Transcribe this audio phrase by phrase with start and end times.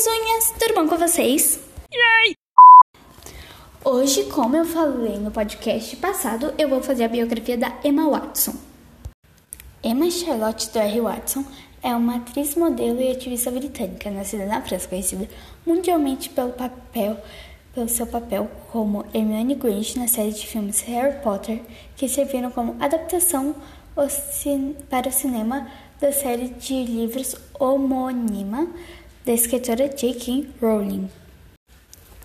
[0.00, 1.60] Pessoinhas, tudo bom com vocês?
[1.92, 2.34] Yay!
[3.84, 8.54] Hoje, como eu falei no podcast passado, eu vou fazer a biografia da Emma Watson.
[9.84, 11.44] Emma Charlotte Dory Watson
[11.82, 15.28] é uma atriz, modelo e ativista britânica, nascida na França, conhecida
[15.66, 17.18] mundialmente pelo papel
[17.74, 21.60] pelo seu papel como Hermione Granger na série de filmes Harry Potter,
[21.94, 23.54] que serviram como adaptação
[24.88, 28.66] para o cinema da série de livros homônima
[29.24, 30.48] da escritora J.K.
[30.60, 31.10] Rowling.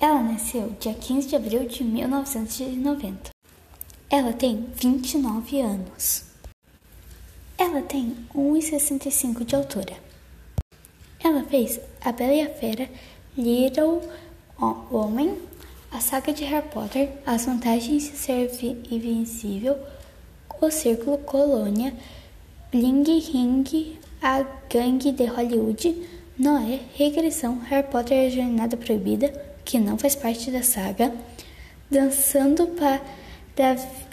[0.00, 3.30] Ela nasceu dia 15 de abril de 1990.
[4.08, 6.24] Ela tem 29 anos.
[7.58, 9.94] Ela tem 1,65 de altura.
[11.22, 12.88] Ela fez A Bela e a Fera,
[13.36, 14.02] Little
[14.90, 15.36] Homem,
[15.90, 18.50] a saga de Harry Potter, As Vantagens de Ser
[18.90, 19.78] Invencível,
[20.60, 21.94] O Círculo Colônia,
[22.70, 26.06] Bling Ring, A Gangue de Hollywood,
[26.36, 29.32] Noé, Regressão, Harry Potter e a Jornada Proibida,
[29.64, 31.12] que não faz parte da saga,
[31.88, 33.00] Dançando para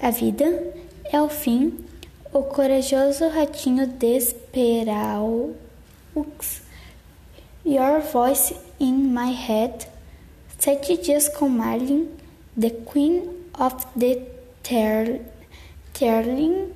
[0.00, 0.74] a Vida,
[1.04, 1.78] É o Fim,
[2.32, 5.50] O Corajoso Ratinho Desperal,
[7.64, 9.86] Your Voice in My Head,
[10.58, 12.08] Sete Dias com Marlin,
[12.60, 14.22] The Queen of the
[15.92, 16.72] Terling,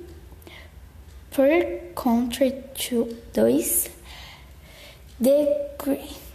[1.34, 2.54] Per Country
[3.34, 3.90] 2,
[5.22, 5.70] The,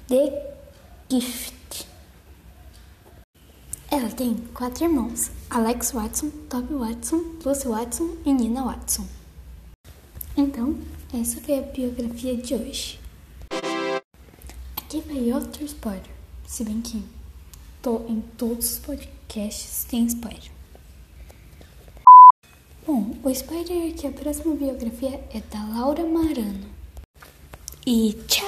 [0.07, 0.55] The
[1.09, 1.85] Gift.
[3.91, 9.05] Ela tem quatro irmãos: Alex Watson, Toby Watson, Lucy Watson e Nina Watson.
[10.37, 10.77] Então,
[11.13, 12.97] essa foi a biografia de hoje.
[14.77, 16.09] Aqui vai outro spoiler,
[16.47, 17.03] se bem que
[17.81, 20.49] tô em todos os podcasts tem spoiler.
[22.85, 26.69] Bom, o spoiler é que a próxima biografia é da Laura Marano.
[27.85, 28.46] E tchau!